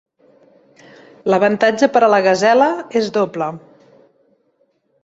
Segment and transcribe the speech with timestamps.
[1.33, 2.71] L'avantatge per a la gasela
[3.03, 3.53] és doble.